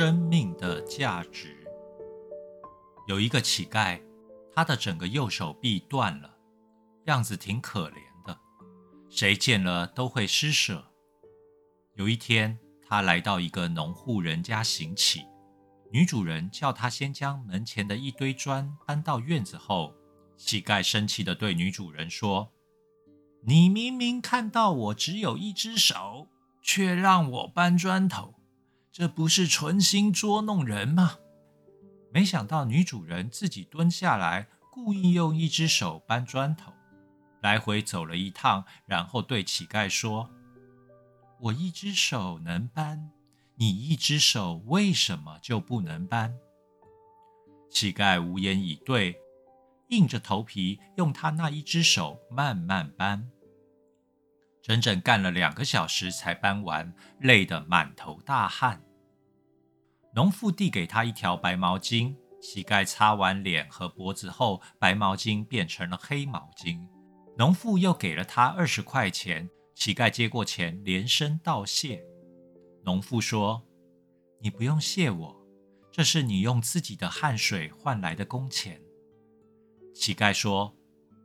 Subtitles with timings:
[0.00, 1.62] 生命的价值。
[3.06, 4.00] 有一个乞丐，
[4.50, 6.38] 他的整个右手臂断了，
[7.04, 8.40] 样子挺可怜的，
[9.10, 10.90] 谁见了都会施舍。
[11.96, 12.58] 有一天，
[12.88, 15.26] 他来到一个农户人家行乞，
[15.92, 19.92] 女主人叫他先将门前的一堆砖搬到院子后，
[20.38, 22.50] 乞丐生气地对女主人说
[23.44, 26.28] ：“你明明看到我只有一只手，
[26.62, 28.39] 却让我搬砖头，
[28.92, 31.18] 这不是存心捉弄人吗？”
[32.12, 36.72] 没想到女主人自己蹲下来，故意用一只手搬砖头，
[37.40, 40.28] 来回走了一趟，然后对乞丐说
[41.38, 43.12] ：“我一只手能搬，
[43.54, 46.36] 你一只手为什么就不能搬？”
[47.70, 49.16] 乞丐无言以对，
[49.90, 53.30] 硬着头皮用他那一只手慢慢搬，
[54.70, 58.80] 整整干了两个小时才搬完，累得满头大汗。
[60.14, 66.86] 农妇递给他一条白毛巾，乞丐擦完脸和脖子后，白毛巾变成了黑毛巾。
[67.36, 72.04] 农妇又给了他二十块钱，乞丐接过钱，连声道谢。
[72.84, 73.66] 农妇说
[74.40, 75.36] ：“你不用谢我，
[75.90, 78.80] 这是你用自己的汗水换来的工钱。”
[79.92, 80.76] 乞丐说：“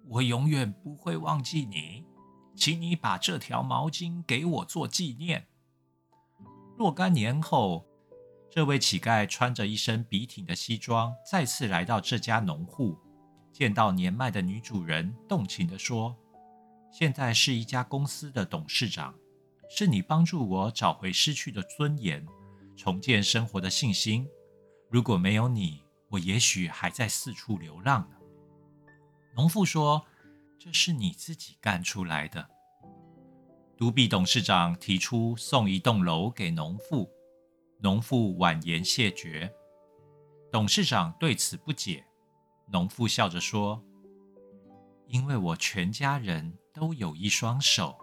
[0.09, 2.03] 我永远不会忘记你，
[2.55, 5.47] 请你把这条毛巾给我做纪念。”
[6.77, 7.85] 若干年后。
[8.47, 12.97] 这位乞丐穿着一身笔挺的西装，再次来到这家农户，
[13.51, 16.15] 见到年迈的女主人，动情地说
[16.89, 19.13] ：“现在是一家公司的董事长，
[19.69, 22.25] 是你帮助我找回失去的尊严，
[22.77, 24.25] 重建生活的信心。
[24.89, 28.15] 如果没有你，我也许还在四处流浪呢。”
[29.35, 30.05] 农妇说
[30.59, 32.49] ：“这是你自己干出来的。”
[33.77, 37.09] 独臂董事长提出送一栋楼给农妇。
[37.81, 39.53] 农妇婉言谢绝，
[40.49, 42.05] 董事长对此不解。
[42.71, 43.83] 农妇笑着说
[45.07, 47.97] ：“因为我全家人都有一双手。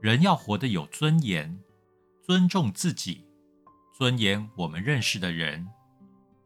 [0.00, 1.62] 人要活得有尊严，
[2.22, 3.26] 尊重自己，
[3.96, 5.68] 尊严我们认识的人，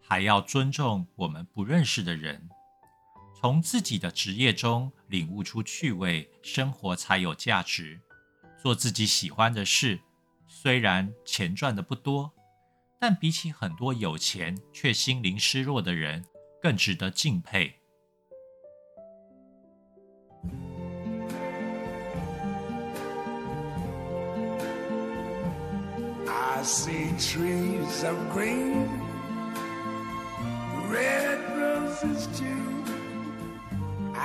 [0.03, 2.49] 还要尊重我们不认识的人。
[3.41, 7.99] 从自己的职业中领悟出趣味，生活才有价值。
[8.63, 9.99] 做自己喜欢的事。”
[10.47, 12.31] 虽然钱赚的不多，
[13.01, 16.23] 但比起很多有钱却心灵失落的人，
[16.61, 17.77] 更值得敬佩。
[30.91, 32.47] Red Roses，金